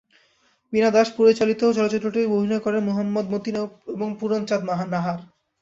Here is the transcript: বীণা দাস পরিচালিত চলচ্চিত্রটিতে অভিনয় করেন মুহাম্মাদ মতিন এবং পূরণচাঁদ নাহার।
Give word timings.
বীণা 0.73 0.89
দাস 0.91 1.07
পরিচালিত 1.17 1.61
চলচ্চিত্রটিতে 1.77 2.31
অভিনয় 2.31 2.61
করেন 2.61 2.81
মুহাম্মাদ 2.83 3.25
মতিন 3.33 3.55
এবং 3.93 4.07
পূরণচাঁদ 4.19 4.61
নাহার। 4.65 5.19